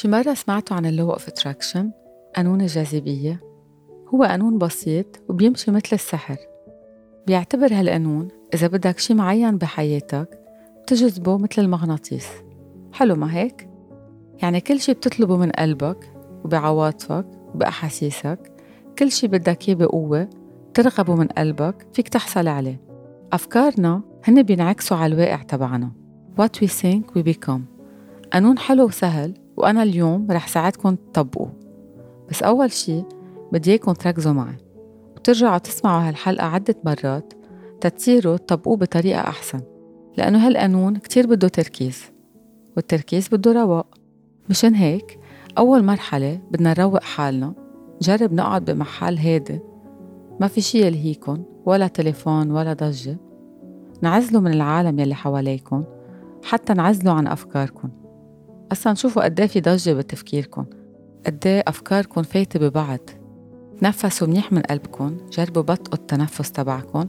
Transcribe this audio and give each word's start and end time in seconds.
شي 0.00 0.08
مرة 0.08 0.34
سمعتوا 0.34 0.76
عن 0.76 0.86
ال 0.86 0.92
law 0.92 1.12
of 1.12 1.28
attraction 1.28 1.90
قانون 2.36 2.60
الجاذبية 2.60 3.40
هو 4.14 4.24
قانون 4.24 4.58
بسيط 4.58 5.06
وبيمشي 5.28 5.70
مثل 5.70 5.88
السحر. 5.92 6.36
بيعتبر 7.26 7.72
هالقانون 7.72 8.28
إذا 8.54 8.66
بدك 8.66 8.98
شي 8.98 9.14
معين 9.14 9.58
بحياتك 9.58 10.40
بتجذبه 10.82 11.38
مثل 11.38 11.62
المغناطيس. 11.62 12.26
حلو 12.92 13.14
ما 13.14 13.34
هيك؟ 13.34 13.68
يعني 14.42 14.60
كل 14.60 14.80
شي 14.80 14.92
بتطلبه 14.92 15.36
من 15.36 15.50
قلبك 15.50 16.12
وبعواطفك 16.44 17.26
وبأحاسيسك. 17.54 18.52
كل 18.98 19.12
شي 19.12 19.28
بدك 19.28 19.68
إياه 19.68 19.76
بقوة 19.76 20.30
ترغبه 20.74 21.14
من 21.14 21.26
قلبك 21.26 21.86
فيك 21.92 22.08
تحصل 22.08 22.48
عليه. 22.48 22.80
أفكارنا 23.32 24.02
هن 24.24 24.42
بينعكسوا 24.42 24.96
على 24.96 25.14
الواقع 25.14 25.42
تبعنا. 25.42 25.92
What 26.40 26.62
we 26.62 26.66
think 26.66 27.18
we 27.18 27.22
become. 27.22 27.60
قانون 28.32 28.58
حلو 28.58 28.84
وسهل 28.84 29.34
وأنا 29.56 29.82
اليوم 29.82 30.26
رح 30.30 30.48
ساعدكم 30.48 30.94
تطبقوه 30.94 31.52
بس 32.30 32.42
أول 32.42 32.72
شي 32.72 33.04
بدي 33.52 33.70
إياكم 33.70 33.92
تركزوا 33.92 34.32
معي 34.32 34.56
وترجعوا 35.16 35.58
تسمعوا 35.58 36.08
هالحلقة 36.08 36.46
عدة 36.46 36.76
مرات 36.84 37.32
تتصيروا 37.80 38.36
تطبقوه 38.36 38.76
بطريقة 38.76 39.20
أحسن 39.20 39.60
لأنه 40.16 40.46
هالقانون 40.46 40.96
كتير 40.96 41.26
بده 41.26 41.48
تركيز 41.48 42.04
والتركيز 42.76 43.28
بده 43.28 43.52
رواق. 43.52 43.94
مشان 44.50 44.74
هيك 44.74 45.18
أول 45.58 45.84
مرحلة 45.84 46.40
بدنا 46.50 46.74
نروق 46.78 47.02
حالنا 47.02 47.54
نجرب 48.02 48.32
نقعد 48.32 48.64
بمحل 48.64 49.18
هادي 49.18 49.60
ما 50.40 50.46
في 50.46 50.60
شي 50.60 50.86
يلهيكن 50.86 51.42
ولا 51.66 51.86
تليفون 51.86 52.50
ولا 52.50 52.72
ضجة. 52.72 53.18
نعزلوا 54.02 54.40
من 54.40 54.52
العالم 54.52 54.98
يلي 54.98 55.14
حواليكن 55.14 55.84
حتى 56.44 56.74
نعزلوا 56.74 57.12
عن 57.12 57.26
أفكاركن. 57.26 57.88
أصلا 58.72 58.94
شوفوا 58.94 59.24
قديه 59.24 59.46
في 59.46 59.60
ضجة 59.60 59.92
بتفكيركن 59.92 60.64
قديه 61.26 61.64
أفكاركن 61.66 62.22
فايتة 62.22 62.60
ببعض. 62.60 63.00
تنفسوا 63.80 64.26
منيح 64.26 64.52
من 64.52 64.62
قلبكن 64.62 65.16
جربوا 65.32 65.62
بطئوا 65.62 65.94
التنفس 65.94 66.52
تبعكن 66.52 67.08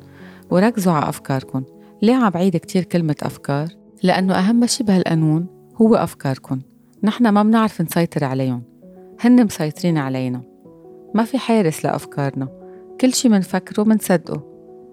وركزوا 0.49 0.93
على 0.93 1.09
أفكاركن 1.09 1.63
ليه 2.01 2.15
عم 2.15 2.29
بعيد 2.29 2.57
كتير 2.57 2.83
كلمة 2.83 3.15
أفكار؟ 3.21 3.67
لأنه 4.03 4.33
أهم 4.33 4.65
شي 4.65 4.83
بهالقانون 4.83 5.47
هو 5.81 5.95
أفكاركن 5.95 6.61
نحن 7.03 7.27
ما 7.27 7.43
بنعرف 7.43 7.81
نسيطر 7.81 8.23
عليهم. 8.23 8.63
هن 9.19 9.45
مسيطرين 9.45 9.97
علينا. 9.97 10.41
ما 11.15 11.23
في 11.23 11.37
حارس 11.37 11.85
لأفكارنا. 11.85 12.47
كل 13.01 13.13
شي 13.13 13.29
منفكره 13.29 13.83
منصدقه 13.83 14.43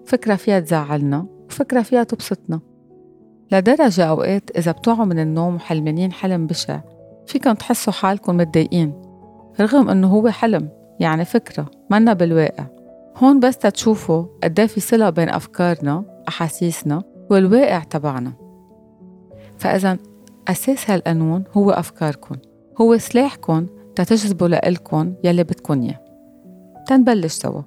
فكرة 0.05 0.35
فيها 0.35 0.59
تزعلنا 0.59 1.27
وفكرة 1.49 1.81
فيها 1.81 2.03
تبسطنا. 2.03 2.59
لدرجة 3.51 4.03
أوقات 4.05 4.57
إذا 4.57 4.71
بتوعوا 4.71 5.05
من 5.05 5.19
النوم 5.19 5.55
وحلمانين 5.55 6.11
حلم 6.11 6.47
بشع 6.47 6.79
فيكم 7.27 7.53
تحسوا 7.53 7.93
حالكم 7.93 8.37
متضايقين 8.37 8.93
رغم 9.59 9.89
إنه 9.89 10.07
هو 10.07 10.29
حلم 10.29 10.69
يعني 10.99 11.25
فكرة 11.25 11.65
منا 11.89 12.13
بالواقع. 12.13 12.65
هون 13.17 13.39
بس 13.39 13.57
تتشوفوا 13.57 14.25
قد 14.43 14.65
في 14.65 14.79
صلة 14.79 15.09
بين 15.09 15.29
أفكارنا 15.29 16.23
أحاسيسنا 16.27 17.03
والواقع 17.29 17.79
تبعنا. 17.79 18.33
فإذا 19.57 19.97
أساس 20.47 20.89
هالقانون 20.89 21.43
هو 21.53 21.71
أفكاركم 21.71 22.35
هو 22.81 22.97
سلاحكم 22.97 23.67
تتجذبوا 23.95 24.47
لإلكن 24.47 25.13
يلي 25.23 25.43
بدكن 25.43 25.81
إياه. 25.81 25.99
تنبلش 26.87 27.33
سوا. 27.33 27.61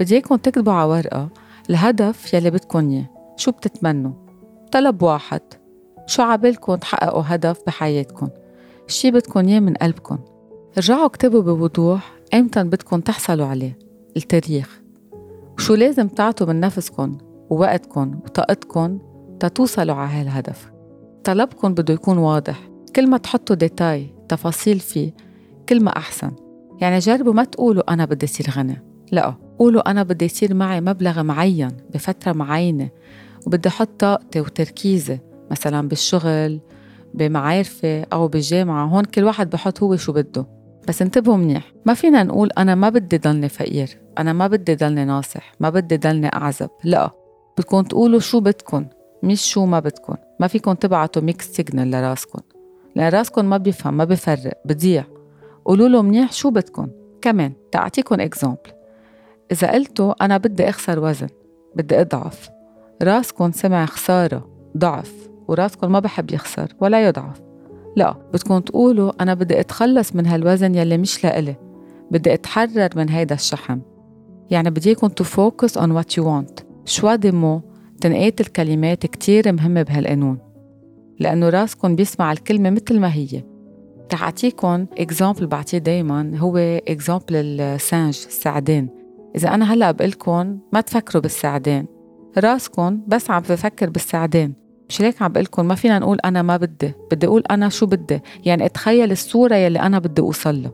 بدي 0.00 0.14
اياكم 0.14 0.36
تكتبوا 0.36 0.72
على 0.72 0.90
ورقة 0.90 1.28
الهدف 1.70 2.34
يلي 2.34 2.50
بدكن 2.50 2.90
إياه 2.90 3.04
شو 3.36 3.50
بتتمنوا؟ 3.50 4.29
طلب 4.72 5.02
واحد. 5.02 5.40
شو 6.06 6.22
عبالكم 6.22 6.74
تحققوا 6.74 7.22
هدف 7.26 7.60
بحياتكم؟ 7.66 8.28
الشي 8.88 9.10
بدكن 9.10 9.46
إياه 9.46 9.60
من 9.60 9.74
قلبكم. 9.74 10.18
رجعوا 10.78 11.06
اكتبوا 11.06 11.42
بوضوح 11.42 12.12
ايمتى 12.34 12.62
بدكم 12.62 13.00
تحصلوا 13.00 13.46
عليه. 13.46 13.78
التاريخ. 14.16 14.80
وشو 15.56 15.74
لازم 15.74 16.08
تعطوا 16.08 16.46
من 16.46 16.60
نفسكم 16.60 17.18
ووقتكم 17.50 18.20
وطاقتكم 18.24 18.98
تتوصلوا 19.40 19.94
على 19.94 20.10
هالهدف. 20.10 20.70
طلبكم 21.24 21.74
بده 21.74 21.94
يكون 21.94 22.18
واضح. 22.18 22.68
كل 22.96 23.10
ما 23.10 23.18
تحطوا 23.18 23.56
ديتاي 23.56 24.14
تفاصيل 24.28 24.78
فيه 24.78 25.14
كل 25.68 25.84
ما 25.84 25.96
أحسن. 25.96 26.32
يعني 26.80 26.98
جربوا 26.98 27.32
ما 27.32 27.44
تقولوا 27.44 27.92
أنا 27.92 28.04
بدي 28.04 28.26
أصير 28.26 28.50
غني. 28.50 28.82
لا. 29.12 29.34
قولوا 29.58 29.90
أنا 29.90 30.02
بدي 30.02 30.24
يصير 30.24 30.54
معي 30.54 30.80
مبلغ 30.80 31.22
معين 31.22 31.70
بفترة 31.94 32.32
معينة. 32.32 32.88
وبدي 33.46 33.68
أحط 33.68 33.88
طاقتي 33.98 34.40
وتركيزي 34.40 35.18
مثلا 35.50 35.88
بالشغل 35.88 36.60
بمعارفي 37.14 38.06
أو 38.12 38.28
بالجامعة 38.28 38.86
هون 38.86 39.04
كل 39.04 39.24
واحد 39.24 39.50
بحط 39.50 39.82
هو 39.82 39.96
شو 39.96 40.12
بده. 40.12 40.46
بس 40.88 41.02
انتبهوا 41.02 41.36
منيح 41.36 41.72
ما 41.86 41.94
فينا 41.94 42.22
نقول 42.22 42.50
أنا 42.58 42.74
ما 42.74 42.88
بدي 42.88 43.18
ضلني 43.18 43.48
فقير 43.48 43.98
أنا 44.18 44.32
ما 44.32 44.46
بدي 44.46 44.74
ضلني 44.74 45.04
ناصح 45.04 45.52
ما 45.60 45.70
بدي 45.70 45.96
ضلني 45.96 46.26
أعزب. 46.26 46.70
لا 46.84 47.10
بدكم 47.58 47.82
تقولوا 47.82 48.20
شو 48.20 48.40
بدكم 48.40 48.86
مش 49.22 49.52
شو 49.52 49.66
ما 49.66 49.80
بدكم. 49.80 50.14
ما 50.40 50.46
فيكم 50.46 50.72
تبعتوا 50.72 51.22
mixed 51.22 51.50
signal 51.50 51.90
لراسكم. 51.90 52.40
لأن 52.96 53.08
راسكم 53.08 53.44
ما 53.44 53.56
بيفهم 53.56 53.96
ما 53.96 54.04
بيفرق 54.04 54.60
بضيع. 54.64 55.04
قولوا 55.64 55.88
له 55.88 56.02
منيح 56.02 56.32
شو 56.32 56.50
بدكم. 56.50 56.88
كمان 57.22 57.52
تعطيكم 57.72 58.20
example 58.20 58.72
إذا 59.52 59.72
قلتوا 59.72 60.24
أنا 60.24 60.36
بدي 60.36 60.68
أخسر 60.68 61.04
وزن 61.04 61.28
بدي 61.76 62.00
أضعف. 62.00 62.50
راسكم 63.02 63.52
سمع 63.52 63.86
خسارة 63.86 64.48
ضعف 64.76 65.30
وراسكم 65.48 65.92
ما 65.92 65.98
بحب 65.98 66.30
يخسر 66.30 66.74
ولا 66.80 67.06
يضعف. 67.08 67.40
لا 67.96 68.16
بدكم 68.32 68.58
تقولوا 68.58 69.22
أنا 69.22 69.34
بدي 69.34 69.60
أتخلص 69.60 70.16
من 70.16 70.26
هالوزن 70.26 70.74
يلي 70.74 70.98
مش 70.98 71.24
لإلي. 71.24 71.56
بدي 72.10 72.34
أتحرر 72.34 72.88
من 72.96 73.08
هيدا 73.08 73.34
الشحم. 73.34 73.78
يعني 74.50 74.70
بدي 74.70 74.88
اياكم 74.88 75.08
to 75.08 75.24
focus 75.24 75.78
on 75.78 75.90
what 75.90 76.18
you 76.18 76.28
want 76.28 76.60
choix 76.84 77.14
des 77.14 77.30
mots 77.30 77.62
تنقيت 78.00 78.40
الكلمات 78.40 79.06
كتير 79.06 79.52
مهمة 79.52 79.82
بهالقانون. 79.82 80.38
لأنه 81.18 81.48
راسكم 81.48 81.96
بيسمع 81.96 82.32
الكلمة 82.32 82.70
مثل 82.70 83.00
ما 83.00 83.14
هي. 83.14 83.42
رح 84.12 84.22
أعطيكم 84.22 84.86
example 84.98 85.46
بعطيه 85.46 85.78
دايما 85.78 86.38
هو 86.38 86.56
example 86.88 87.36
ال 87.60 87.71
singe 87.71 88.24
السعدان 88.26 88.88
إذا 89.36 89.54
أنا 89.54 89.74
هلأ 89.74 89.90
بقلكم 89.90 90.58
ما 90.72 90.80
تفكروا 90.80 91.22
بالسعدان 91.22 91.86
راسكم 92.38 93.00
بس 93.06 93.30
عم 93.30 93.42
بفكر 93.42 93.90
بالسعدان 93.90 94.52
مش 94.90 95.00
ليك 95.00 95.22
عم 95.22 95.32
بقلكم 95.32 95.66
ما 95.66 95.74
فينا 95.74 95.98
نقول 95.98 96.18
أنا 96.24 96.42
ما 96.42 96.56
بدي 96.56 96.92
بدي 97.10 97.26
أقول 97.26 97.42
أنا 97.50 97.68
شو 97.68 97.86
بدي. 97.86 98.20
يعني 98.44 98.66
اتخيل 98.66 99.12
الصورة 99.12 99.54
يلي 99.54 99.80
أنا 99.80 99.98
بدي 99.98 100.22
أوصل 100.22 100.62
له. 100.62 100.72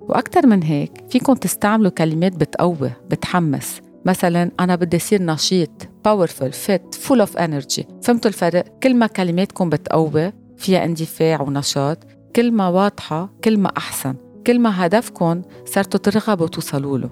وأكتر 0.00 0.46
من 0.46 0.62
هيك 0.62 0.92
فيكم 1.10 1.34
تستعملوا 1.34 1.90
كلمات 1.90 2.36
بتقوي 2.36 2.90
بتحمس. 3.10 3.80
مثلا 4.04 4.50
أنا 4.60 4.76
بدي 4.76 4.96
أصير 4.96 5.22
نشيط 5.22 5.70
باورفul 6.08 6.52
fit 6.66 6.98
full 7.08 7.26
of 7.26 7.38
energy. 7.38 7.84
فهمتوا 8.02 8.30
الفرق؟ 8.30 8.64
كل 8.82 8.94
ما 8.94 9.06
كلماتكم 9.06 9.70
بتقوي 9.70 10.32
فيها 10.56 10.84
اندفاع 10.84 11.42
ونشاط. 11.42 11.98
كل 12.36 12.52
ما 12.52 12.68
واضحة 12.68 13.30
كل 13.44 13.58
ما 13.58 13.72
أحسن. 13.76 14.14
كل 14.46 14.60
ما 14.60 14.86
هدفكم 14.86 15.42
صرتوا 15.64 16.00
ترغبوا 16.00 16.46
توصلوا 16.46 16.98
له. 16.98 17.10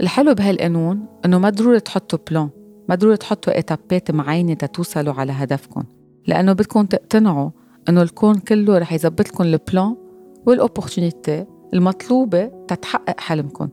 الحلو 0.00 0.34
بهالقانون 0.34 1.06
إنه 1.24 1.38
ما 1.38 1.50
ضروري 1.50 1.80
تحطوا 1.80 2.18
بلان 2.30 2.50
ما 2.92 2.96
ضروري 2.96 3.16
تحطوا 3.16 3.58
إتابات 3.58 4.10
معينة 4.10 4.54
تتوصلوا 4.54 5.14
على 5.14 5.32
هدفكم 5.32 5.82
لأنه 6.26 6.52
بدكم 6.52 6.84
تقتنعوا 6.84 7.50
إنه 7.88 8.02
الكون 8.02 8.38
كله 8.38 8.78
رح 8.78 8.92
يزبط 8.92 9.28
لكم 9.28 9.44
البلان 9.44 9.96
والأوبورتونيتي 10.46 11.46
المطلوبة 11.74 12.50
تتحقق 12.68 13.20
حلمكم 13.20 13.68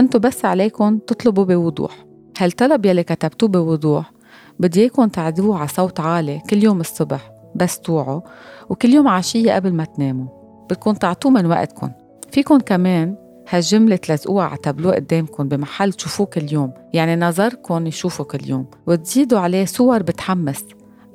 انتو 0.00 0.18
بس 0.18 0.44
عليكم 0.44 0.98
تطلبوا 0.98 1.44
بوضوح. 1.44 2.04
هالطلب 2.38 2.86
يلي 2.86 3.02
كتبتوه 3.02 3.48
بوضوح؟ 3.48 4.12
بدي 4.60 4.80
اياكم 4.80 5.08
تعدوه 5.08 5.58
على 5.58 5.68
صوت 5.68 6.00
عالي 6.00 6.42
كل 6.50 6.64
يوم 6.64 6.80
الصبح. 6.80 7.30
بس 7.54 7.80
توعوا 7.80 8.20
وكل 8.68 8.88
يوم 8.88 9.08
عشية 9.08 9.52
قبل 9.52 9.72
ما 9.72 9.84
تناموا. 9.84 10.26
بدكم 10.70 10.92
تعطوه 10.92 11.32
من 11.32 11.46
وقتكم 11.46 11.90
فيكم 12.32 12.58
كمان 12.58 13.16
هالجملة 13.50 13.96
تلزقوها 13.96 14.44
على 14.44 14.56
تابلو 14.56 14.90
قدامكم 14.90 15.48
بمحل 15.48 15.92
تشوفوه 15.92 16.26
كل 16.26 16.52
يوم 16.52 16.72
يعني 16.92 17.16
نظركم 17.16 17.86
يشوفوا 17.86 18.24
كل 18.24 18.48
يوم 18.48 18.66
وتزيدوا 18.86 19.38
عليه 19.38 19.64
صور 19.64 20.02
بتحمس 20.02 20.64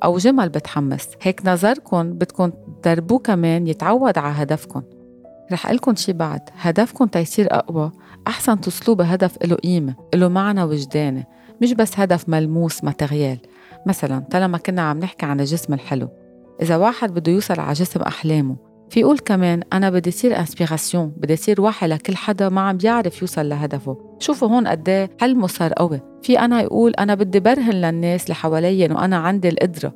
أو 0.04 0.18
جمل 0.18 0.48
بتحمس. 0.48 1.08
هيك 1.22 1.46
نظركم 1.46 2.12
بدكم 2.12 2.52
تدربوه 2.82 3.18
كمان 3.18 3.66
يتعود 3.66 4.18
على 4.18 4.34
هدفكم. 4.34 4.82
رح 5.52 5.70
لكم 5.70 5.94
شي 5.94 6.12
بعد. 6.12 6.40
هدفكم 6.60 7.06
تيصير 7.06 7.48
أقوى. 7.50 7.92
أحسن 8.26 8.60
توصلوا 8.60 8.96
بهدف 8.96 9.38
له 9.44 9.56
قيمة 9.56 9.94
له 10.14 10.28
معنى 10.28 10.62
وجداني 10.62 11.26
مش 11.62 11.72
بس 11.72 12.00
هدف 12.00 12.28
ملموس 12.28 12.84
matériel. 12.84 13.38
مثلا 13.86 14.18
طالما 14.18 14.58
كنا 14.58 14.82
عم 14.82 14.98
نحكي 14.98 15.26
عن 15.26 15.40
الجسم 15.40 15.74
الحلو. 15.74 16.08
إذا 16.62 16.76
واحد 16.76 17.14
بده 17.14 17.32
يوصل 17.32 17.60
على 17.60 17.72
جسم 17.72 18.00
أحلامه 18.00 18.56
في 18.94 19.00
يقول 19.00 19.18
كمان 19.18 19.62
أنا 19.72 19.90
بدي 19.90 20.08
يصير 20.08 20.38
inspiration 20.38 21.12
بدي 21.16 21.32
يصير 21.32 21.60
وحي 21.60 21.86
لكل 21.86 22.16
حدا 22.16 22.48
ما 22.48 22.60
عم 22.60 22.76
بيعرف 22.76 23.22
يوصل 23.22 23.48
لهدفه. 23.48 23.96
شوفوا 24.18 24.48
هون 24.48 24.66
قد 24.66 24.88
إيه 24.88 25.10
حلمه 25.20 25.46
صار 25.46 25.72
قوي. 25.72 26.00
في 26.22 26.38
أنا 26.38 26.62
يقول 26.62 26.94
أنا 26.98 27.14
بدي 27.14 27.40
برهن 27.40 27.74
للناس 27.74 28.24
اللي 28.24 28.34
حوالي 28.34 28.86
إنه 28.86 29.04
أنا 29.04 29.16
عندي 29.16 29.48
القدرة. 29.48 29.92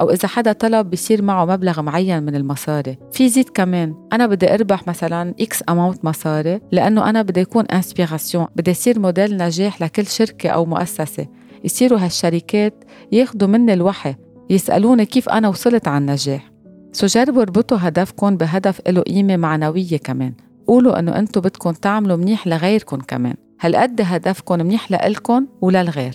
أو 0.00 0.10
إذا 0.10 0.28
حدا 0.28 0.52
طلب 0.52 0.90
بيصير 0.90 1.22
معه 1.22 1.44
مبلغ 1.44 1.82
معين 1.82 2.22
من 2.22 2.34
المصاري. 2.34 2.98
في 3.12 3.28
زيد 3.28 3.48
كمان 3.48 3.94
أنا 4.12 4.26
بدي 4.26 4.54
أربح 4.54 4.88
مثلا 4.88 5.34
X 5.40 5.62
amount 5.68 6.04
مصاري 6.04 6.60
لأنه 6.72 7.10
أنا 7.10 7.22
بدي 7.22 7.40
يكون 7.40 7.64
inspiration 7.64 8.46
بدي 8.56 8.70
يصير 8.70 8.98
موديل 8.98 9.36
نجاح 9.36 9.82
لكل 9.82 10.06
شركة 10.06 10.50
أو 10.50 10.64
مؤسسة. 10.64 11.26
يصيروا 11.64 11.98
هالشركات 11.98 12.84
ياخدوا 13.12 13.48
مني 13.48 13.72
الوحي 13.72 14.14
يسألوني 14.50 15.06
كيف 15.06 15.28
أنا 15.28 15.48
وصلت 15.48 15.88
على 15.88 15.98
النجاح. 15.98 16.49
so 16.92 17.06
جربوا 17.06 17.42
اربطوا 17.42 17.78
هدفكم 17.80 18.36
بهدف 18.36 18.80
له 18.88 19.02
قيمة 19.02 19.36
معنوية 19.36 19.98
كمان. 20.04 20.34
قولوا 20.66 20.98
إنه 20.98 21.18
أنتم 21.18 21.40
بدكم 21.40 21.70
تعملوا 21.70 22.16
منيح 22.16 22.46
لغيركم 22.46 22.96
كمان. 22.96 23.34
هالقد 23.60 24.00
هدفكم 24.04 24.58
منيح 24.58 24.90
لإلكم 24.90 25.46
وللغير 25.60 26.14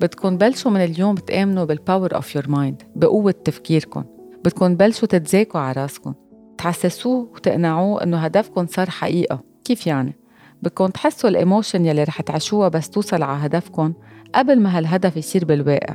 بدكم 0.00 0.38
بلشوا 0.38 0.70
من 0.70 0.84
اليوم 0.84 1.14
تآمنوا 1.14 1.64
بال 1.64 1.78
power 1.78 2.14
of 2.14 2.34
your 2.34 2.48
mind 2.48 2.82
بقوة 2.96 3.34
تفكيركم 3.44 4.04
بدكم 4.44 4.74
بلشوا 4.74 5.08
تتذاكوا 5.08 5.60
على 5.60 5.82
راسكم 5.82 6.14
تحسسوه 6.58 7.28
وتقنعوه 7.34 8.02
إنه 8.02 8.18
هدفكم 8.18 8.66
صار 8.66 8.90
حقيقة. 8.90 9.40
كيف 9.64 9.86
يعني؟ 9.86 10.16
بدكم 10.62 10.86
تحسوا 10.86 11.30
ال 11.30 11.37
emotion 11.37 11.86
يلي 11.86 12.04
رح 12.04 12.20
تعيشوها 12.20 12.68
بس 12.68 12.90
توصل 12.90 13.22
على 13.22 13.46
هدفكم 13.46 13.92
قبل 14.34 14.60
ما 14.60 14.78
هالهدف 14.78 15.16
يصير 15.16 15.44
بالواقع. 15.44 15.94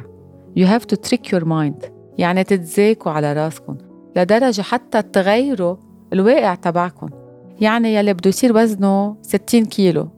You 0.59 0.63
have 0.63 0.85
to 0.85 0.97
trick 1.09 1.31
your 1.31 1.45
mind. 1.45 1.94
يعني 2.17 2.43
تتذاكوا 2.43 3.11
على 3.11 3.33
راسكم 3.33 3.77
لدرجة 4.15 4.61
حتى 4.61 5.01
تغيروا 5.01 5.75
الواقع 6.13 6.55
تبعكم 6.55 7.09
يعني 7.61 7.95
يلي 7.95 8.13
بده 8.13 8.29
يصير 8.29 8.57
وزنه 8.57 9.15
60 9.21 9.65
كيلو 9.65 10.09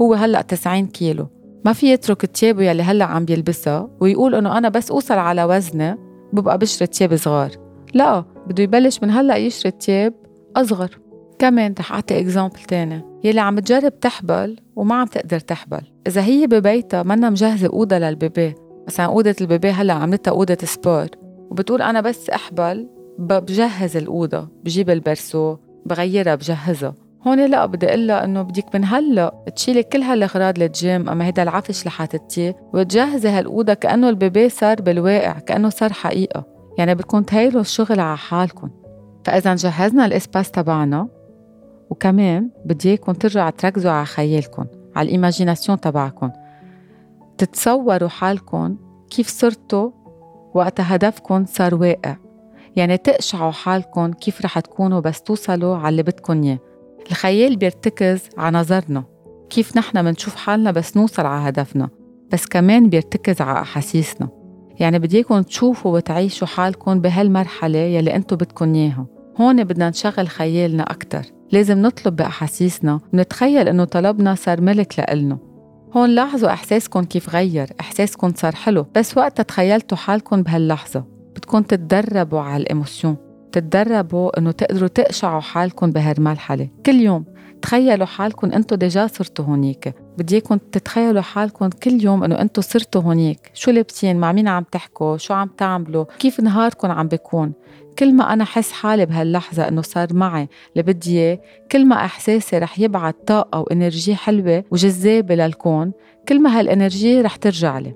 هو 0.00 0.14
هلأ 0.14 0.42
90 0.42 0.86
كيلو. 0.86 1.26
ما 1.64 1.72
في 1.72 1.92
يترك 1.92 2.26
تيابه 2.26 2.62
يلي 2.62 2.82
هلأ 2.82 3.04
عم 3.04 3.24
بيلبسها 3.24 3.88
ويقول 4.00 4.34
إنه 4.34 4.58
أنا 4.58 4.68
بس 4.68 4.90
أوصل 4.90 5.14
على 5.14 5.44
وزني 5.44 5.96
ببقى 6.32 6.58
بشري 6.58 6.86
تياب 6.86 7.16
صغار. 7.16 7.50
لا 7.94 8.24
بده 8.46 8.62
يبلش 8.62 9.02
من 9.02 9.10
هلأ 9.10 9.36
يشري 9.36 9.70
تياب 9.70 10.14
أصغر. 10.56 10.98
كمان 11.38 11.74
رح 11.80 11.92
أعطي 11.92 12.20
example 12.20 12.60
تاني 12.60 13.04
يلي 13.24 13.40
عم 13.40 13.58
تجرب 13.58 14.00
تحبل 14.00 14.56
وما 14.76 14.94
عم 14.94 15.06
تقدر 15.06 15.40
تحبل. 15.40 15.80
إذا 16.06 16.22
هي 16.22 16.46
ببيتها 16.46 17.02
منا 17.02 17.30
مجهزة 17.30 17.66
أوضة 17.68 17.98
لل 17.98 18.14
baby. 18.14 18.54
مثلا 18.86 19.06
أوضة 19.06 19.34
ال 19.40 19.46
baby 19.46 19.70
هلأ 19.70 19.92
عملتها 19.92 20.30
أوضة 20.30 20.58
sport. 20.64 21.06
وبتقول 21.50 21.82
أنا 21.82 22.00
بس 22.00 22.30
أحبل 22.30 22.88
بجهز 23.18 23.96
الأوضة 23.96 24.48
بجيب 24.64 24.90
ال 24.90 24.98
berceau 24.98 25.56
بغيرها 25.86 26.34
بجهزها. 26.34 26.94
هون 27.26 27.46
لا 27.46 27.66
بدي 27.66 27.88
أقول 27.88 28.10
إنه 28.10 28.42
بدك 28.42 28.74
من 28.74 28.84
هلا 28.84 29.44
تشيلي 29.56 29.82
كل 29.82 30.02
هالأغراض 30.02 30.58
للجيم 30.58 31.08
أما 31.08 31.26
هيدا 31.26 31.42
العفش 31.42 31.80
اللي 31.80 31.90
حاطتيه 31.90 32.56
وتجهزي 32.74 33.28
هالأوضة 33.28 33.74
كأنه 33.74 34.08
ال 34.08 34.16
baby 34.16 34.48
صار 34.48 34.82
بالواقع 34.82 35.32
كأنه 35.38 35.68
صار 35.68 35.92
حقيقة. 35.92 36.44
يعني 36.78 36.94
بدكم 36.94 37.22
تهيلوا 37.22 37.60
الشغل 37.60 38.00
على 38.00 38.16
حالكم. 38.16 38.70
فإذا 39.24 39.54
جهزنا 39.54 40.06
ال 40.06 40.12
espace 40.12 40.50
تبعنا 40.50 41.08
وكمان 41.90 42.50
بدي 42.64 42.88
إياكم 42.88 43.12
ترجعوا 43.12 43.50
تركزوا 43.50 43.90
على 43.90 44.06
خيالكم 44.06 44.66
على 44.96 45.06
ال 45.06 45.12
imagination 45.12 45.80
تبعكم. 45.80 46.30
تتصوروا 47.38 48.08
حالكم 48.08 48.76
كيف 49.10 49.28
صرتوا 49.28 49.90
وقت 50.56 50.80
هدفكم 50.80 51.44
صار 51.44 51.74
واقع. 51.74 52.16
يعني 52.76 52.96
تقشعوا 52.96 53.50
حالكم 53.50 54.12
كيف 54.12 54.40
رح 54.44 54.58
تكونوا 54.60 55.00
بس 55.00 55.22
توصلوا 55.22 55.76
على 55.76 55.88
اللي 55.88 56.02
بدكم 56.02 56.42
إياه. 56.42 56.58
الخيال 57.10 57.56
بيرتكز 57.56 58.22
على 58.38 58.58
نظرنا. 58.58 59.04
كيف 59.50 59.76
نحن 59.76 60.04
منشوف 60.04 60.36
حالنا 60.36 60.70
بس 60.70 60.96
نوصل 60.96 61.26
على 61.26 61.48
هدفنا 61.48 61.88
بس 62.32 62.46
كمان 62.46 62.88
بيرتكز 62.88 63.40
على 63.40 63.60
أحاسيسنا. 63.60 64.28
يعني 64.80 64.98
بدي 64.98 65.16
اياكم 65.16 65.42
تشوفوا 65.42 65.94
وتعيشوا 65.94 66.46
حالكم 66.46 67.00
بهالمرحلة 67.00 67.78
يلي 67.78 68.16
انتو 68.16 68.36
بدكم 68.36 68.74
إياها. 68.74 69.06
هون 69.40 69.64
بدنا 69.64 69.90
نشغل 69.90 70.28
خيالنا 70.28 70.82
أكتر. 70.82 71.22
لازم 71.52 71.82
نطلب 71.82 72.16
بأحاسيسنا 72.16 73.00
ونتخيل 73.14 73.68
إنه 73.68 73.84
طلبنا 73.84 74.34
صار 74.34 74.60
ملك 74.60 74.98
لإلنا. 74.98 75.38
هون 75.96 76.10
لاحظوا 76.10 76.48
إحساسكم 76.48 77.04
كيف 77.04 77.30
غير 77.30 77.68
إحساسكم 77.80 78.32
صار 78.36 78.54
حلو 78.54 78.86
بس 78.94 79.16
وقتها 79.16 79.42
تخيلتوا 79.42 79.96
حالكم 79.96 80.42
بهاللحظة 80.42 81.04
بدكم 81.36 81.62
تتدربوا 81.62 82.40
على 82.40 82.62
ال 82.62 82.69
émotion 82.69 83.16
تتدربوا 83.52 84.38
إنه 84.38 84.50
تقدروا 84.50 84.88
تقشعوا 84.88 85.40
حالكم 85.40 85.90
بهالمرحلة 85.90 86.68
كل 86.86 86.94
يوم. 86.94 87.24
تخيلوا 87.62 88.06
حالكم 88.06 88.52
أنتم 88.52 88.76
déjà 88.76 89.06
صرتوا 89.06 89.44
هونيك. 89.44 89.94
بدي 90.18 90.34
اياكم 90.34 90.56
تتخيلوا 90.56 91.22
حالكم 91.22 91.68
كل 91.68 92.04
يوم 92.04 92.24
انه 92.24 92.40
أنتم 92.40 92.62
صرتوا 92.62 93.00
هونيك. 93.00 93.50
شو 93.54 93.70
لابسين؟ 93.70 94.16
مع 94.16 94.32
مين 94.32 94.48
عم 94.48 94.64
تحكوا؟ 94.72 95.16
شو 95.16 95.34
عم 95.34 95.48
تعملوا؟ 95.58 96.04
كيف 96.18 96.40
نهاركم 96.40 96.90
عم 96.90 97.08
بيكون؟ 97.08 97.52
كل 97.98 98.14
ما 98.14 98.32
أنا 98.32 98.44
حس 98.44 98.72
حالي 98.72 99.06
بهاللحظة 99.06 99.68
إنه 99.68 99.82
صار 99.82 100.14
معي 100.14 100.48
اللي 100.72 100.92
بدي 100.92 101.18
إياه 101.18 101.40
كل 101.72 101.86
ما 101.86 101.96
إحساسي 101.96 102.58
رح 102.58 102.78
يبعث 102.78 103.14
طاقة 103.26 103.60
و 103.60 103.68
energy 103.68 104.14
حلوة 104.14 104.64
وجذابة 104.70 105.34
للكون 105.34 105.92
كل 106.28 106.42
ما 106.42 106.58
هال 106.58 106.74
energy 106.74 107.20
رح 107.20 107.36
ترجع 107.36 107.78
لي. 107.78 107.94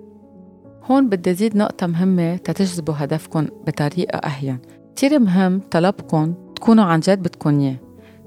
هون 0.84 1.08
بدي 1.08 1.34
زيد 1.34 1.56
نقطة 1.56 1.86
مهمة 1.86 2.36
تتجذبوا 2.36 2.94
هدفكم 2.96 3.48
بطريقة 3.66 4.18
أهين. 4.18 4.58
كتير 4.96 5.18
مهم 5.18 5.60
طلبكم 5.70 6.34
تكونوا 6.56 6.84
عن 6.84 7.00
جد 7.00 7.18
بدكم 7.18 7.60
إياه. 7.60 7.76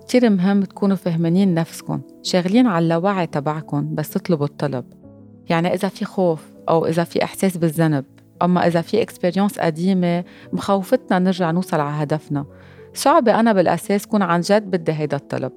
كتير 0.08 0.30
مهم 0.30 0.64
تكونوا 0.64 0.96
فهمانين 0.96 1.54
نفسكم 1.54 2.02
شاغلين 2.24 2.68
على 2.68 2.84
اللاوعي 2.84 3.28
تبعكم 3.28 3.96
بس 3.96 4.10
تطلبوا 4.10 4.46
الطلب. 4.46 4.86
يعني 5.50 5.74
إذا 5.74 5.88
في 5.88 6.06
خوف 6.06 6.44
أو 6.70 6.86
إذا 6.86 7.04
في 7.04 7.24
إحساس 7.24 7.58
بالذنب 7.58 8.06
أما 8.42 8.68
إذا 8.68 8.82
في 8.82 9.02
إكسبيريونس 9.02 9.60
قديمة 9.60 10.24
مخوفتنا 10.54 11.20
نرجع 11.20 11.52
نوصل 11.52 11.80
على 11.80 12.04
هدفنا. 12.04 12.46
صعب 12.94 13.30
أنا 13.30 13.54
بالأساس 13.54 14.08
كون 14.08 14.22
عن 14.22 14.42
جد 14.42 14.72
بدي 14.72 14.92
هيدا 14.92 15.18
الطلب. 15.18 15.52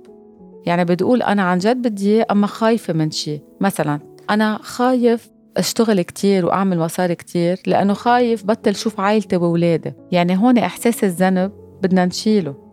يعني 0.66 0.84
بتقول 0.84 1.22
أنا 1.22 1.42
عن 1.42 1.58
جد 1.58 1.88
بدي 1.88 2.22
أما 2.22 2.46
خايفة 2.46 2.92
من 2.92 3.10
شي. 3.10 3.40
مثلا 3.60 4.00
أنا 4.30 4.58
خايف 4.62 5.30
أشتغل 5.56 6.02
كتير 6.02 6.46
وأعمل 6.46 6.78
مصاري 6.78 7.14
كتير 7.14 7.60
لأنه 7.66 7.94
خايف 7.94 8.44
بطل 8.44 8.74
شوف 8.74 9.00
عائلتي 9.00 9.36
وأولادي. 9.36 9.92
يعني 10.12 10.38
هون 10.38 10.58
إحساس 10.58 11.04
الذنب 11.04 11.52
بدنا 11.82 12.04
نشيله. 12.04 12.65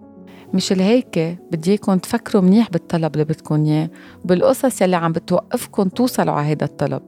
مش 0.53 0.73
لهيك 0.73 1.37
بدي 1.51 1.71
إياكم 1.71 1.97
تفكروا 1.97 2.43
منيح 2.43 2.69
بالطلب 2.69 3.13
اللي 3.13 3.23
بدكم 3.23 3.65
إياه 3.65 3.89
وبالقصص 4.23 4.81
يلي 4.81 4.95
عم 4.95 5.11
بتوقفكم 5.11 5.89
توصلوا 5.89 6.33
على 6.33 6.47
هيدا 6.47 6.65
الطلب. 6.65 7.01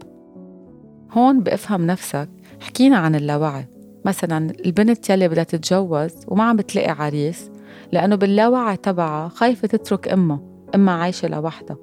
هون 1.12 1.40
بأفهم 1.40 1.88
نفسك 1.88 2.30
حكينا 2.60 2.98
عن 2.98 3.16
اللاوعي. 3.16 3.68
مثلا 4.06 4.54
البنت 4.66 5.10
يلي 5.10 5.28
بدها 5.28 5.44
تتجوز 5.44 6.12
وما 6.28 6.44
عم 6.44 6.56
بتلاقي 6.56 6.92
عريس 6.92 7.52
لأنه 7.92 8.16
باللاوعي 8.16 8.78
تبعها 8.78 9.28
خايفة 9.28 9.68
تترك 9.68 10.08
أمها 10.08 10.40
أمها 10.76 10.94
عايشة 10.94 11.28
لوحدها. 11.28 11.78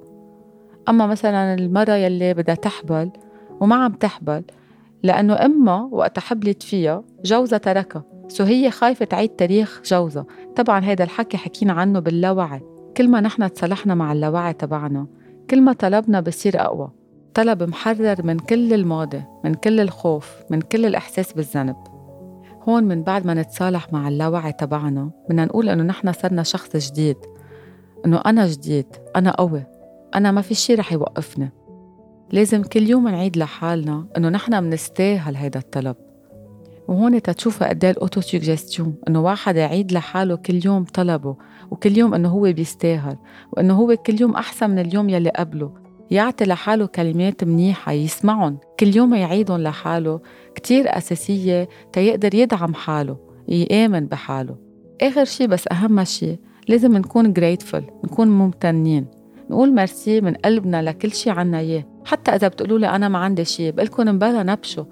أما 0.89 1.07
مثلا 1.07 1.53
المرة 1.53 1.93
يلي 1.93 2.33
بدها 2.33 2.55
تحبل 2.55 3.11
وما 3.59 3.75
عم 3.75 3.91
تحبل 3.93 4.43
لأنه 5.03 5.33
أمها 5.33 5.89
وقت 5.91 6.19
حبلت 6.19 6.63
فيها 6.63 7.03
جوزها 7.25 7.57
تركها. 7.57 8.12
سو 8.27 8.43
هي 8.43 8.71
خايفة 8.71 9.05
تعيد 9.05 9.29
تاريخ 9.29 9.81
جوزها. 9.85 10.25
طبعا 10.55 10.79
هذا 10.79 11.03
الحكي 11.03 11.37
حكينا 11.37 11.73
عنه 11.73 11.99
باللاوعي. 11.99 12.61
كل 12.97 13.09
ما 13.09 13.21
نحن 13.21 13.53
تصالحنا 13.53 13.95
مع 13.95 14.11
اللاوعي 14.11 14.53
تبعنا 14.53 15.07
كل 15.49 15.61
ما 15.61 15.73
طلبنا 15.73 16.19
بصير 16.19 16.61
أقوى. 16.61 16.91
طلب 17.33 17.63
محرر 17.63 18.25
من 18.25 18.39
كل 18.39 18.73
الماضي 18.73 19.21
من 19.43 19.53
كل 19.53 19.79
الخوف 19.79 20.35
من 20.49 20.61
كل 20.61 20.85
الإحساس 20.85 21.33
بالذنب. 21.33 21.75
هون 22.69 22.83
من 22.83 23.03
بعد 23.03 23.27
ما 23.27 23.33
نتصالح 23.33 23.93
مع 23.93 24.07
اللاوعي 24.07 24.51
تبعنا 24.51 25.11
بدنا 25.29 25.45
نقول 25.45 25.69
إنه 25.69 25.83
نحن 25.83 26.11
صرنا 26.11 26.43
شخص 26.43 26.91
جديد. 26.91 27.17
إنه 28.05 28.21
أنا 28.25 28.47
جديد 28.47 28.85
أنا 29.15 29.31
قوي 29.31 29.63
أنا 30.15 30.31
ما 30.31 30.41
في 30.41 30.55
شي 30.55 30.75
رح 30.75 30.93
يوقفني. 30.93 31.51
لازم 32.31 32.63
كل 32.63 32.89
يوم 32.89 33.07
نعيد 33.07 33.37
لحالنا 33.37 34.05
إنه 34.17 34.29
نحن 34.29 34.63
منستاهل 34.63 35.35
هيدا 35.35 35.59
الطلب. 35.59 35.95
وهون 36.87 37.21
تتشوفوا 37.21 37.69
قد 37.69 37.85
إيه 37.85 37.91
ال 37.91 38.21
auto-suggestion 38.21 38.95
إنه 39.07 39.21
واحد 39.21 39.55
يعيد 39.55 39.91
لحاله 39.91 40.35
كل 40.35 40.59
يوم 40.65 40.83
طلبه 40.83 41.35
وكل 41.71 41.97
يوم 41.97 42.13
إنه 42.13 42.29
هو 42.29 42.41
بيستاهل 42.41 43.17
وإنه 43.51 43.73
هو 43.73 43.95
كل 43.95 44.21
يوم 44.21 44.35
أحسن 44.35 44.69
من 44.69 44.79
اليوم 44.79 45.09
يلي 45.09 45.29
قبله. 45.29 45.73
يعطي 46.11 46.45
لحاله 46.45 46.85
كلمات 46.85 47.43
منيحة 47.43 47.91
يسمعهم 47.91 48.57
كل 48.79 48.95
يوم 48.95 49.13
يعيدهم 49.13 49.61
لحاله 49.61 50.21
كتير 50.55 50.97
أساسية 50.97 51.69
تيقدر 51.93 52.35
يدعم 52.35 52.73
حاله 52.73 53.17
يآمن 53.47 54.05
بحاله. 54.05 54.55
آخر 55.01 55.25
شي 55.25 55.47
بس 55.47 55.67
أهم 55.71 56.03
شي 56.03 56.39
لازم 56.67 56.97
نكون 56.97 57.33
grateful 57.33 57.83
نكون 58.03 58.27
ممتنين. 58.27 59.05
نقول 59.49 59.75
مرسي 59.75 60.21
من 60.21 60.33
قلبنا 60.33 60.81
لكل 60.81 61.11
شي 61.11 61.29
عنا 61.29 61.59
إياه. 61.59 61.83
حتى 62.05 62.31
إذا 62.31 62.47
بتقولوا 62.47 62.79
لي 62.79 62.89
أنا 62.89 63.07
ما 63.07 63.19
عندي 63.19 63.45
شي 63.45 63.71
بقلكم 63.71 64.07
مبلا 64.07 64.43
نبشوا. 64.43 64.83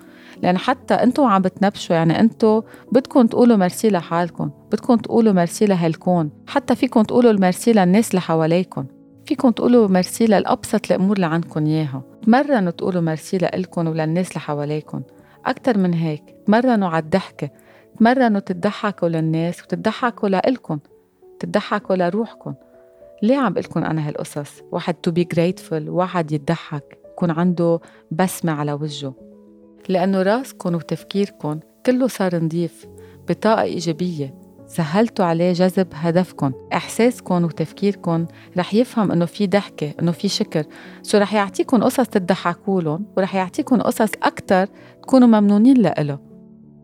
لأن 0.42 0.58
حتى 0.58 0.94
أنتم 0.94 1.24
عم 1.24 1.42
بتنبشوا 1.42 1.96
يعني 1.96 2.20
أنتم 2.20 2.62
بدكم 2.92 3.28
تقولوا 3.28 3.58
مرسي 3.58 3.90
لحالكم 3.90 4.52
بدكم 4.72 4.96
تقولوا 4.96 5.34
مرسي 5.34 5.66
لهالكون 5.66 6.30
حتى 6.48 6.76
فيكم 6.76 7.02
تقولوا 7.02 7.32
المرسي 7.32 7.74
للناس 7.74 8.10
اللي 8.10 8.22
حواليكم 8.22 8.86
فيكم 9.26 9.50
تقولوا 9.50 9.88
مرسي 9.88 10.26
للأبسط 10.26 10.92
الأمور 10.92 11.16
اللي 11.16 11.26
عندكم 11.26 11.66
إياها. 11.66 12.04
تمرنوا 12.26 12.72
تقولوا 12.72 13.02
مرسي 13.02 13.38
لإلكم 13.38 13.88
وللناس 13.88 14.30
اللي 14.30 14.40
حواليكم. 14.40 15.02
أكتر 15.46 15.78
من 15.78 15.94
هيك 15.94 16.24
تمرنوا 16.48 16.90
على 16.90 17.04
الضحكة 17.04 17.50
تتمرنوا 17.96 18.40
تضحكوا 18.40 19.10
للناس 19.10 19.64
وتضحكوا 19.64 20.30
لإلكن 20.30 20.80
تضحكوا 21.40 21.96
لروحكم. 21.96 22.54
ليه 23.24 23.38
عم 23.38 23.54
بقلكن 23.54 23.84
أنا 23.84 24.08
هالقصص؟ 24.08 24.62
واحد 24.72 24.94
تو 24.94 25.12
بي 25.12 25.28
grateful 25.36 25.90
واحد 25.90 26.32
يضحك 26.32 26.98
يكون 27.12 27.32
عنده 27.32 27.80
بسمة 28.12 28.52
على 28.52 28.74
وجهه. 28.74 29.31
لأنه 29.90 30.22
راسكن 30.22 30.76
وتفكيركن 30.76 31.60
كله 31.86 32.08
صار 32.08 32.44
نظيف 32.44 32.86
بطاقة 33.30 33.62
إيجابية. 33.62 34.42
سهلتوا 34.68 35.26
عليه 35.26 35.54
جذب 35.54 35.88
هدفكم 35.94 36.52
إحساسكم 36.74 37.44
وتفكيركم 37.44 38.26
رح 38.58 38.74
يفهم 38.74 39.12
إنه 39.12 39.26
في 39.26 39.48
ضحكة 39.48 39.94
إنه 40.02 40.12
في 40.12 40.28
شكر. 40.28 40.66
so 41.02 41.18
رح 41.18 41.34
يعطيكم 41.34 41.84
قصص 41.84 42.08
تضحكوا 42.08 42.82
لهم 42.82 43.06
ورح 43.18 43.36
يعطيكم 43.36 43.82
قصص 43.82 44.10
أكتر 44.24 44.68
تكونوا 45.02 45.28
ممنونين 45.28 45.78
لإله. 45.78 46.20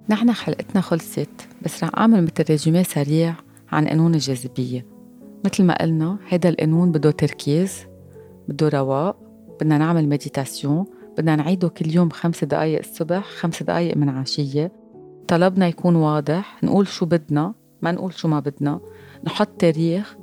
نحن 0.10 0.32
حلقتنا 0.32 0.82
خلصت 0.82 1.30
بس 1.62 1.84
رح 1.84 1.90
أعمل 1.98 2.24
مثل 2.24 2.44
résumé 2.50 2.84
سريع 2.84 3.36
عن 3.72 3.88
قانون 3.88 4.16
الجاذبية. 4.16 4.86
مثل 5.46 5.64
ما 5.64 5.82
قلنا 5.82 6.18
هيدا 6.28 6.50
القانون 6.50 6.92
بده 6.92 7.12
تركيز 7.12 7.86
بده 8.48 8.70
رواق 8.70 9.18
بدنا 9.62 9.78
نعمل 9.78 10.10
méditation 10.10 10.86
بدنا 11.18 11.36
نعيده 11.36 11.68
كل 11.68 11.96
يوم 11.96 12.10
خمس 12.10 12.44
دقايق 12.44 12.80
الصبح 12.80 13.24
خمس 13.26 13.64
دقايق 13.64 13.98
من 13.98 14.10
عشية. 14.10 14.72
طلبنا 15.28 15.68
يكون 15.68 15.96
واضح 15.96 16.64
نقول 16.64 16.88
شو 16.88 17.06
بدنا 17.06 17.54
ما 17.82 17.92
نقول 17.92 18.14
شو 18.14 18.28
ما 18.28 18.40
بدنا. 18.40 18.80
نحط 19.24 19.48
تاريخ 19.48 20.16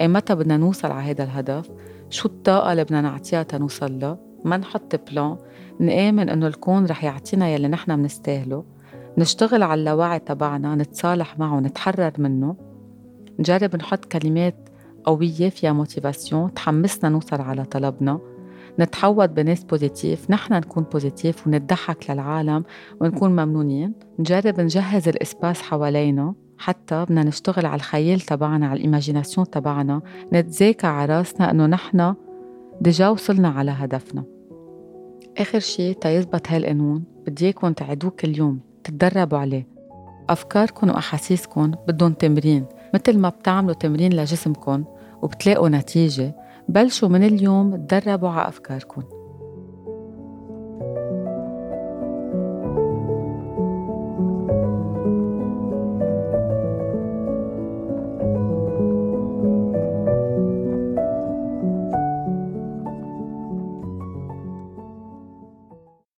أي 0.00 0.08
متى 0.08 0.34
بدنا 0.34 0.56
نوصل 0.56 0.90
على 0.90 1.10
هذا 1.10 1.24
الهدف 1.24 1.70
شو 2.10 2.28
الطاقة 2.28 2.72
اللي 2.72 2.84
بدنا 2.84 3.00
نعطيها 3.00 3.42
تنوصل 3.42 3.98
له 3.98 4.18
ما 4.44 4.56
نحط 4.56 5.10
plan 5.10 5.36
نآمن 5.78 6.28
إنه 6.28 6.46
الكون 6.46 6.86
رح 6.86 7.04
يعطينا 7.04 7.48
يلي 7.48 7.68
نحن 7.68 7.98
منستاهله. 7.98 8.64
نشتغل 9.18 9.62
على 9.62 9.78
اللاوعي 9.78 10.18
تبعنا 10.18 10.74
نتصالح 10.74 11.38
معه 11.38 11.60
نتحرر 11.60 12.12
منه. 12.18 12.56
نجرب 13.38 13.76
نحط 13.76 14.04
كلمات 14.04 14.68
قوية 15.04 15.48
فيها 15.48 15.72
motivation 15.72 16.54
تحمسنا 16.54 17.10
نوصل 17.10 17.40
على 17.40 17.64
طلبنا. 17.64 18.20
نتحوط 18.80 19.28
بناس 19.28 19.64
positif 19.64 20.30
نحن 20.30 20.54
نكون 20.54 20.84
positif 20.92 21.46
ونضحك 21.46 22.10
للعالم 22.10 22.64
ونكون 23.00 23.30
ممنونين. 23.30 23.92
نجرب 24.18 24.60
نجهز 24.60 25.08
ال 25.08 25.16
espace 25.16 25.62
حوالينا 25.62 26.34
حتى 26.58 27.04
بدنا 27.04 27.22
نشتغل 27.22 27.66
على 27.66 27.74
الخيال 27.74 28.20
تبعنا 28.20 28.66
على 28.66 28.76
ال 28.76 28.82
imagination 28.82 29.50
تبعنا 29.50 30.00
نتذاكى 30.32 30.86
على 30.86 31.18
راسنا 31.18 31.50
إنه 31.50 31.66
نحن 31.66 32.14
déjà 32.80 33.08
وصلنا 33.08 33.48
على 33.48 33.70
هدفنا. 33.70 34.24
آخر 35.38 35.58
شي 35.58 35.94
تيظبط 35.94 36.48
هالقانون. 36.48 37.04
بدي 37.26 37.44
إياكم 37.44 37.72
تعيدوه 37.72 38.10
كل 38.10 38.38
يوم. 38.38 38.60
تتدربوا 38.84 39.38
عليه. 39.38 39.66
أفكاركم 40.30 40.88
وأحاسيسكم 40.88 41.70
بدهم 41.88 42.12
تمرين. 42.12 42.64
مثل 42.94 43.18
ما 43.18 43.28
بتعملوا 43.28 43.74
تمرين 43.74 44.12
لجسمكم 44.12 44.84
وبتلاقوا 45.22 45.68
نتيجة 45.68 46.36
بلشوا 46.70 47.08
من 47.08 47.22
اليوم 47.22 47.86
تدربوا 47.86 48.28
على 48.28 48.48
أفكاركم. 48.48 49.19